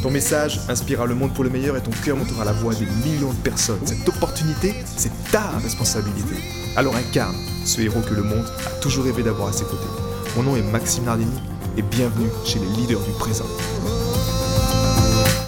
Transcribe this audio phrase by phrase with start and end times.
[0.00, 2.86] Ton message inspirera le monde pour le meilleur et ton cœur montera la voix des
[2.86, 3.84] millions de personnes.
[3.84, 6.36] Cette opportunité, c'est ta responsabilité.
[6.76, 9.88] Alors incarne ce héros que le monde a toujours rêvé d'avoir à ses côtés.
[10.36, 11.40] Mon nom est Maxime Nardini
[11.76, 13.46] et bienvenue chez les leaders du présent.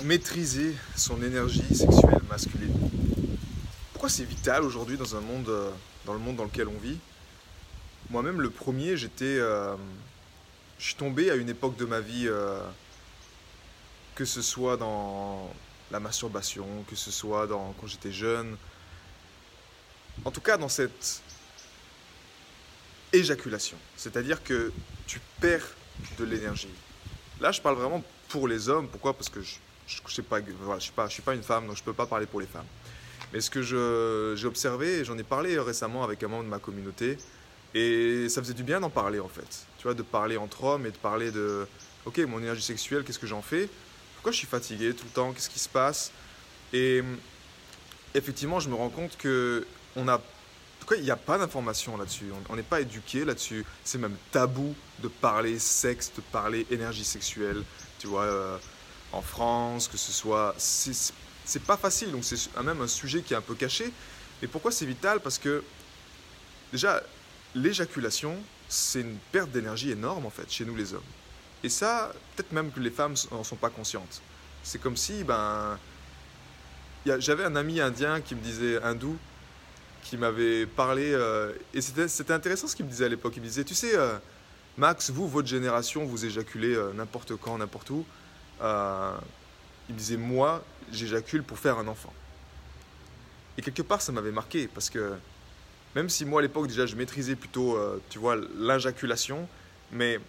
[0.02, 2.74] Maîtriser son énergie sexuelle masculine.
[3.92, 5.70] Pourquoi c'est vital aujourd'hui dans un monde, euh,
[6.06, 6.98] dans le monde dans lequel on vit?
[8.10, 9.76] Moi-même, le premier, j'étais, euh,
[10.80, 12.26] je suis tombé à une époque de ma vie.
[12.26, 12.58] Euh,
[14.20, 15.50] que ce soit dans
[15.90, 18.54] la masturbation, que ce soit dans, quand j'étais jeune,
[20.26, 21.22] en tout cas dans cette
[23.14, 23.78] éjaculation.
[23.96, 24.72] C'est-à-dire que
[25.06, 25.66] tu perds
[26.18, 26.68] de l'énergie.
[27.40, 28.88] Là, je parle vraiment pour les hommes.
[28.88, 29.14] Pourquoi?
[29.14, 29.56] Parce que je
[30.04, 30.40] ne suis, pas,
[31.08, 32.68] suis pas une femme, donc je ne peux pas parler pour les femmes.
[33.32, 33.62] Mais ce que
[34.36, 37.16] j'ai observé, j'en ai parlé récemment avec un membre de ma communauté,
[37.72, 39.64] et ça faisait du bien d'en parler en fait.
[39.78, 41.66] Tu vois, de parler entre hommes et de parler de,
[42.04, 43.70] ok, mon énergie sexuelle, qu'est-ce que j'en fais?
[44.20, 45.32] Pourquoi je suis fatigué tout le temps?
[45.32, 46.12] Qu'est-ce qui se passe?
[46.74, 47.02] Et
[48.14, 50.20] effectivement, je me rends compte que on a
[50.96, 52.26] il n'y a pas d'information là-dessus.
[52.50, 53.64] On n'est pas éduqué là-dessus.
[53.82, 57.62] C'est même tabou de parler sexe, de parler énergie sexuelle.
[57.98, 58.58] Tu vois, euh,
[59.12, 60.54] en France, que ce soit.
[60.58, 62.12] C'est pas facile.
[62.12, 63.90] Donc, c'est même un sujet qui est un peu caché.
[64.42, 65.20] Mais pourquoi c'est vital?
[65.20, 65.62] Parce que,
[66.72, 67.02] déjà,
[67.54, 68.36] l'éjaculation,
[68.68, 71.02] c'est une perte d'énergie énorme, en fait, chez nous les hommes.
[71.62, 74.22] Et ça, peut-être même que les femmes n'en sont pas conscientes.
[74.62, 75.78] C'est comme si, ben,
[77.04, 79.18] j'avais un ami indien qui me disait, hindou,
[80.02, 83.34] qui m'avait parlé, euh, et c'était intéressant ce qu'il me disait à l'époque.
[83.36, 84.16] Il me disait, tu sais, euh,
[84.76, 88.04] Max, vous, votre génération, vous éjaculez euh, n'importe quand, n'importe où.
[88.60, 92.12] il me disait, moi, j'éjacule pour faire un enfant.
[93.58, 95.12] Et quelque part, ça m'avait marqué, parce que
[95.94, 97.78] même si moi, à l'époque, déjà, je maîtrisais plutôt,
[98.08, 99.48] tu vois, l'injaculation,
[99.92, 100.20] mais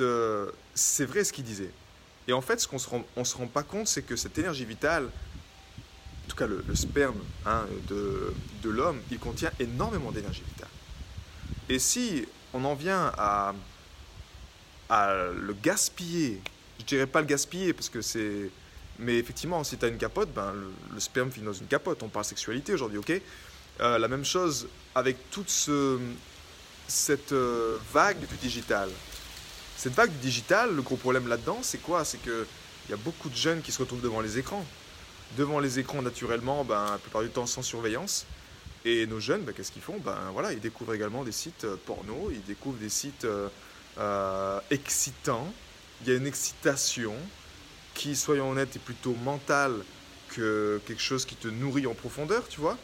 [0.00, 1.70] euh, c'est vrai ce qu'il disait.
[2.28, 4.38] Et en fait, ce qu'on ne se, rend, se rend pas compte, c'est que cette
[4.38, 8.32] énergie vitale, en tout cas le, sperme hein, de,
[8.64, 10.68] l'homme, il contient énormément d'énergie vitale.
[11.68, 13.54] Et si on en vient à,
[14.88, 16.40] à le gaspiller,
[16.78, 18.50] je dirais pas le gaspiller parce que c'est.
[18.98, 20.52] Mais effectivement, si tu as une capote, ben,
[20.92, 22.02] le, sperme finit dans une capote.
[22.02, 23.12] On parle sexualité aujourd'hui, ok?
[23.80, 25.98] Euh, La même chose avec toute ce,
[26.86, 28.90] cette euh, vague du digital.
[29.80, 32.04] Cette vague du digital, le gros problème là-dedans, c'est quoi?
[32.04, 32.44] C'est qu'il
[32.90, 34.62] y a beaucoup de jeunes qui se retrouvent devant les écrans.
[35.38, 38.26] Devant les écrans, naturellement, ben, la plupart du temps sans surveillance.
[38.84, 39.96] Et nos jeunes, ben, qu'est-ce qu'ils font?
[40.04, 43.48] Ben, voilà, Ils découvrent également des sites euh, porno, ils découvrent des sites euh,
[43.96, 45.50] euh, excitants.
[46.02, 47.14] Il y a une excitation
[47.94, 49.72] qui, soyons honnêtes, est plutôt mentale
[50.28, 52.76] que quelque chose qui te nourrit en profondeur, tu vois?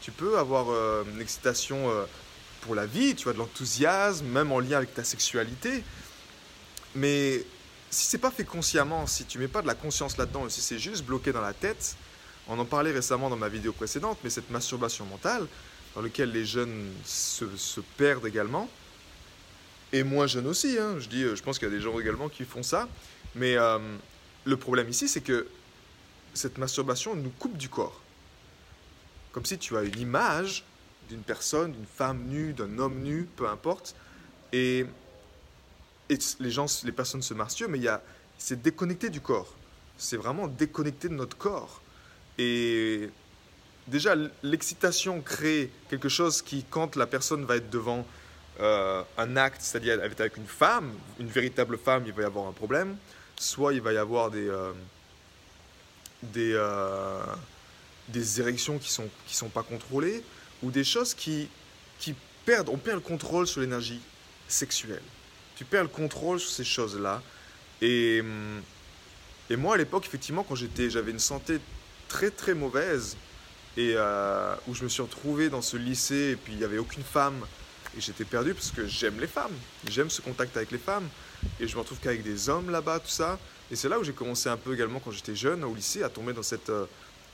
[0.00, 0.68] Tu peux avoir
[1.12, 1.90] une excitation
[2.60, 5.82] pour la vie, tu vois, de l'enthousiasme, même en lien avec ta sexualité.
[6.96, 7.44] Mais
[7.90, 10.78] si c'est pas fait consciemment, si tu mets pas de la conscience là-dedans, si c'est
[10.78, 11.96] juste bloqué dans la tête,
[12.48, 15.46] on en parlait récemment dans ma vidéo précédente, mais cette masturbation mentale,
[15.94, 18.68] dans laquelle les jeunes se, perdent également,
[19.92, 22.28] et moins jeunes aussi, hein, je dis, je pense qu'il y a des gens également
[22.28, 22.88] qui font ça,
[23.34, 23.78] mais euh,
[24.44, 25.46] le problème ici, c'est que
[26.34, 28.00] cette masturbation nous coupe du corps.
[29.32, 30.64] Comme si tu as une image
[31.08, 33.94] d'une personne, d'une femme nue, d'un homme nu, peu importe,
[34.52, 34.86] et
[36.08, 38.02] et les gens, les personnes se masturbent, mais il y a,
[38.38, 39.52] c'est déconnecté du corps.
[39.96, 41.80] C'est vraiment déconnecté de notre corps.
[42.38, 43.08] Et
[43.88, 48.06] déjà, l'excitation crée quelque chose qui, quand la personne va être devant
[48.60, 52.52] euh, un acte, c'est-à-dire avec une femme, une véritable femme, il va y avoir un
[52.52, 52.96] problème.
[53.38, 54.72] Soit il va y avoir des, euh,
[56.22, 57.20] des, euh,
[58.08, 60.22] des érections qui ne sont, qui sont pas contrôlées,
[60.62, 61.48] ou des choses qui,
[61.98, 62.14] qui
[62.44, 64.00] perdent, on perd le contrôle sur l'énergie
[64.48, 65.02] sexuelle
[65.56, 67.22] tu perds le contrôle sur ces choses-là.
[67.82, 68.62] Et, hum,
[69.50, 71.58] et moi, à l'époque, effectivement, quand j'étais, j'avais une santé
[72.08, 73.16] très très mauvaise,
[73.76, 76.78] et euh, où je me suis retrouvé dans ce lycée, et puis il n'y avait
[76.78, 77.44] aucune femme,
[77.96, 79.52] et j'étais perdu parce que j'aime les femmes,
[79.88, 81.08] j'aime ce contact avec les femmes,
[81.60, 83.38] et je me retrouve qu'avec des hommes là-bas, tout ça.
[83.70, 86.08] Et c'est là où j'ai commencé un peu également, quand j'étais jeune, au lycée, à
[86.08, 86.86] tomber dans cette, euh,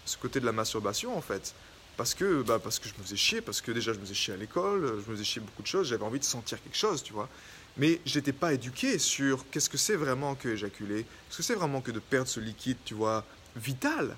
[0.04, 1.54] ce côté de la masturbation, en fait.
[1.96, 4.14] Parce que, bah, parce que je me faisais chier, parce que déjà je me faisais
[4.14, 6.76] chier à l'école, je me faisais chier beaucoup de choses, j'avais envie de sentir quelque
[6.76, 7.28] chose, tu vois.
[7.76, 11.54] Mais je n'étais pas éduqué sur qu'est-ce que c'est vraiment que éjaculer, qu'est-ce que c'est
[11.54, 13.24] vraiment que de perdre ce liquide, tu vois,
[13.56, 14.16] vital?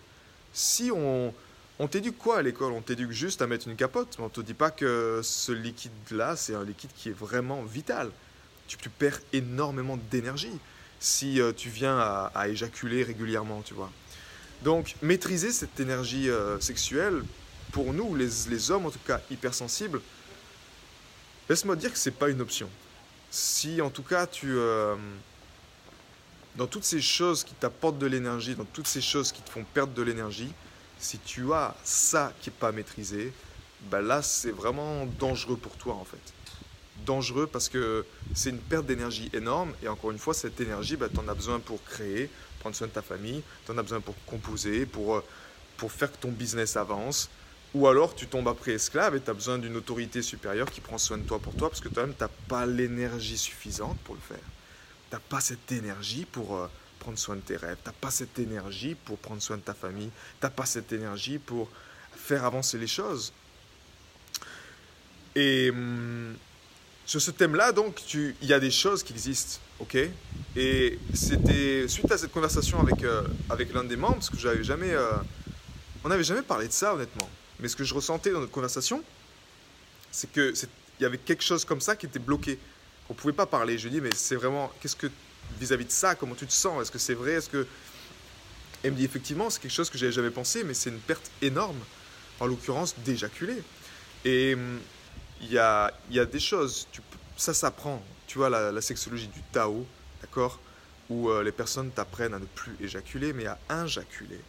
[0.53, 1.33] Si on,
[1.79, 2.73] on t'éduque quoi à l'école?
[2.73, 6.37] On t'éduque juste à mettre une capote, mais on te dit pas que ce liquide-là,
[6.37, 8.11] c'est un liquide qui est vraiment vital.
[8.67, 10.59] Tu, tu perds énormément d'énergie
[11.01, 13.91] si euh, tu viens à, éjaculer régulièrement, tu vois.
[14.63, 17.23] Donc, maîtriser cette énergie euh, sexuelle,
[17.73, 20.01] pour nous, les, les, hommes en tout cas hypersensibles,
[21.49, 22.71] laisse-moi dire que c'est pas une option.
[23.35, 24.57] Si en tout cas tu...
[24.57, 24.95] Euh,
[26.55, 29.65] dans toutes ces choses qui t'apportent de l'énergie, dans toutes ces choses qui te font
[29.75, 30.53] perdre de l'énergie,
[31.01, 33.33] si tu as ça qui n'est pas maîtrisé,
[33.91, 36.21] ben là c'est vraiment dangereux pour toi en fait.
[37.05, 41.09] Dangereux parce que c'est une perte d'énergie énorme et encore une fois cette énergie, ben,
[41.13, 44.01] tu en as besoin pour créer, prendre soin de ta famille, tu en as besoin
[44.01, 45.25] pour composer, pour, euh,
[45.77, 47.29] pour faire que ton business avance.
[47.75, 50.99] Ou alors tu tombes après esclave et tu as besoin d'une autorité supérieure qui prend
[50.99, 54.21] soin de toi pour toi parce que toi-même tu n'as pas l'énergie suffisante pour le
[54.21, 54.45] faire.
[55.11, 56.57] Tu n'as pas cette énergie pour...
[56.57, 56.67] Euh,
[57.05, 59.75] prendre soin de tes rêves, tu n'as pas cette énergie pour prendre soin de ta
[59.75, 60.09] famille,
[60.41, 61.69] tu n'as pas cette énergie pour
[62.17, 63.33] faire avancer les choses.
[65.35, 66.35] Et hum,
[67.05, 69.99] sur ce thème-là, donc, il y a des choses qui existent, ok?
[70.57, 73.23] Et c'était suite à cette conversation avec, euh,
[73.75, 75.11] l'un des membres, parce que j'avais jamais, euh,
[76.05, 77.29] on n'avait jamais parlé de ça, honnêtement.
[77.61, 79.03] Mais ce que je ressentais dans notre conversation,
[80.11, 80.53] c'est que
[81.01, 82.59] il y avait quelque chose comme ça qui était bloqué.
[83.09, 83.79] On ne pouvait pas parler.
[83.79, 85.09] Je lui dis, mais c'est vraiment, qu'est-ce que
[85.61, 86.81] vis-à-vis de ça, comment tu te sens?
[86.81, 87.33] Est-ce que c'est vrai?
[87.33, 87.67] Est-ce que
[88.85, 91.31] elle me dit effectivement, c'est quelque chose que j'avais jamais pensé, mais c'est une perte
[91.41, 91.79] énorme,
[92.39, 93.63] en l'occurrence d'éjaculer.
[94.27, 94.57] Et
[95.41, 96.87] il y a, des choses,
[97.37, 98.03] ça s'apprend.
[98.27, 99.87] Tu vois, la, sexologie du Tao,
[100.21, 100.61] d'accord?
[101.09, 104.41] Où euh, les personnes t'apprennent à ne plus éjaculer, mais à injaculer.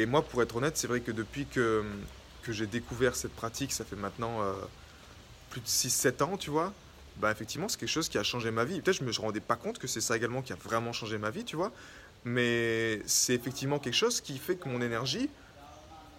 [0.00, 1.84] Et moi, pour être honnête, c'est vrai que depuis que,
[2.42, 4.54] que j'ai découvert cette pratique, ça fait maintenant euh,
[5.50, 6.72] plus de 6-7 ans, tu vois,
[7.18, 8.80] bah effectivement, c'est quelque chose qui a changé ma vie.
[8.80, 11.28] Peut-être je me rendais pas compte que c'est ça également qui a vraiment changé ma
[11.28, 11.70] vie, tu vois.
[12.24, 15.28] Mais c'est effectivement quelque chose qui fait que mon énergie,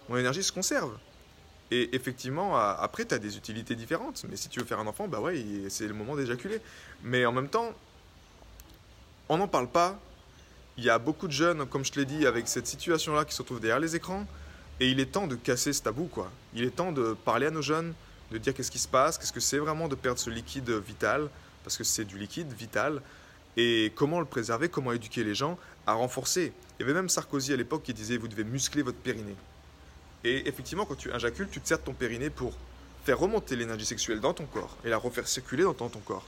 [0.08, 0.96] mon énergie se conserve.
[1.72, 4.24] Et effectivement, après, tu as des utilités différentes.
[4.28, 6.60] Mais si tu veux faire un enfant, bah ouais, c'est le moment d'éjaculer.
[7.02, 7.72] Mais en même temps,
[9.28, 9.98] on n'en parle pas.
[10.78, 13.34] Il y a beaucoup de jeunes, comme je te l'ai dit, avec cette situation-là qui
[13.34, 14.26] se retrouvent derrière les écrans.
[14.80, 16.30] Et il est temps de casser ce tabou, quoi.
[16.54, 17.92] Il est temps de parler à nos jeunes,
[18.30, 21.28] de dire qu'est-ce qui se passe, qu'est-ce que c'est vraiment de perdre ce liquide vital,
[21.62, 23.02] parce que c'est du liquide vital,
[23.56, 26.52] et comment le préserver, comment éduquer les gens à renforcer.
[26.78, 29.36] Il y avait même Sarkozy à l'époque qui disait vous devez muscler votre périnée.
[30.24, 32.56] Et effectivement, quand tu injacules, tu te sers ton périnée pour
[33.04, 36.24] faire remonter l'énergie sexuelle dans ton corps et la refaire circuler dans ton, corps.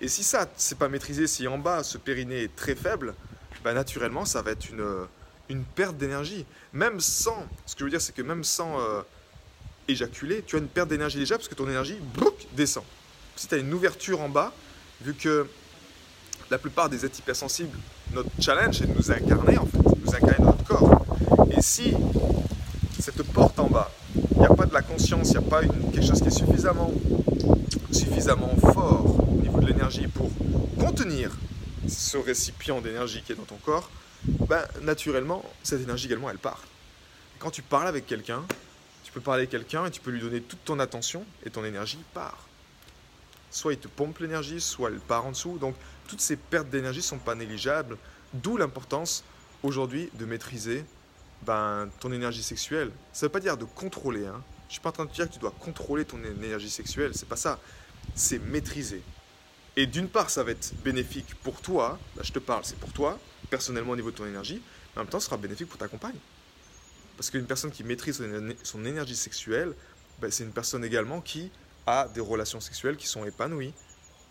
[0.00, 3.14] Et si ça, c'est pas maîtrisé, si en bas ce périnée est très faible,
[3.64, 4.84] bah naturellement, ça va être une,
[5.48, 6.44] une perte d'énergie.
[6.74, 9.00] Même sans, ce que je veux dire, c'est que même sans euh,
[9.88, 11.96] éjaculer, tu as une perte d'énergie déjà parce que ton énergie
[12.52, 12.84] descend.
[13.36, 14.52] Si tu as une ouverture en bas,
[15.00, 15.46] vu que
[16.50, 17.76] la plupart des êtres hypersensibles,
[18.12, 21.06] notre challenge est de nous incarner en fait, nous incarner dans notre corps.
[21.50, 21.94] Et si
[23.00, 25.62] cette porte en bas, il n'y a pas de la conscience, il n'y a pas
[25.62, 26.92] une, quelque chose qui est suffisamment,
[27.90, 30.30] suffisamment fort au niveau de l'énergie pour
[30.78, 31.30] contenir
[31.88, 33.90] ce récipient d'énergie qui est dans ton corps,
[34.48, 36.62] ben, naturellement, cette énergie également, elle part.
[37.38, 38.44] Quand tu parles avec quelqu'un,
[39.14, 42.00] peux parler à quelqu'un et tu peux lui donner toute ton attention et ton énergie
[42.12, 42.48] part.
[43.50, 45.56] Soit il te pompe l'énergie, soit elle part en dessous.
[45.58, 45.76] Donc
[46.08, 47.96] toutes ces pertes d'énergie ne sont pas négligeables.
[48.32, 49.22] D'où l'importance
[49.62, 50.84] aujourd'hui de maîtriser
[51.42, 52.90] ben, ton énergie sexuelle.
[53.12, 54.26] Ça ne veut pas dire de contrôler.
[54.26, 54.42] Hein.
[54.62, 56.70] Je ne suis pas en train de te dire que tu dois contrôler ton énergie
[56.70, 57.12] sexuelle.
[57.14, 57.60] C'est pas ça.
[58.16, 59.02] C'est maîtriser.
[59.76, 61.98] Et d'une part, ça va être bénéfique pour toi.
[62.16, 63.18] Là, je te parle, c'est pour toi,
[63.50, 64.62] personnellement au niveau de ton énergie.
[64.94, 66.16] Mais en même temps, ce sera bénéfique pour ta compagne.
[67.16, 68.22] Parce qu'une personne qui maîtrise
[68.62, 69.72] son énergie sexuelle,
[70.20, 71.50] ben, c'est une personne également qui
[71.86, 73.72] a des relations sexuelles qui sont épanouies.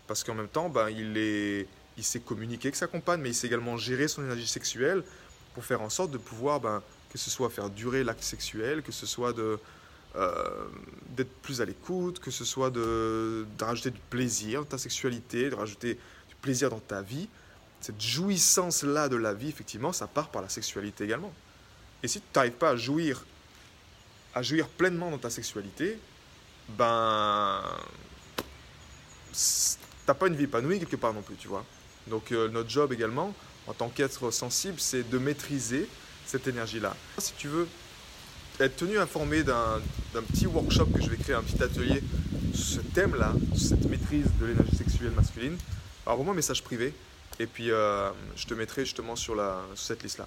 [0.06, 3.34] Parce qu'en même temps, ben, il, est, il sait communiquer avec sa compagne, mais il
[3.34, 5.02] sait également gérer son énergie sexuelle
[5.54, 6.60] pour faire en sorte de pouvoir,
[7.10, 9.58] que ce soit faire durer l'acte sexuel, que ce soit de,
[11.10, 15.50] d'être plus à l'écoute, que ce soit de, de, rajouter du plaisir dans ta sexualité,
[15.50, 15.94] de rajouter
[16.28, 17.28] du plaisir dans ta vie.
[17.80, 21.32] Cette jouissance-là de la vie, effectivement, ça part par la sexualité également.
[22.02, 23.24] Et si tu n'arrives pas à jouir,
[24.34, 25.98] à jouir pleinement dans ta sexualité,
[26.68, 27.62] ben.
[30.06, 31.64] T'as pas une vie épanouie quelque part non plus, tu vois.
[32.06, 33.34] Donc, euh, notre job également,
[33.66, 35.88] en tant qu'être sensible, c'est de maîtriser
[36.26, 36.94] cette énergie-là.
[37.18, 37.66] Si tu veux
[38.60, 39.80] être tenu informé d'un
[40.28, 42.02] petit workshop que je vais créer, un petit atelier
[42.54, 45.56] sur ce thème-là, cette maîtrise de l'énergie sexuelle masculine,
[46.06, 46.94] alors moi un message privé
[47.40, 50.26] et puis euh, je te mettrai justement sur, la, sur cette liste-là.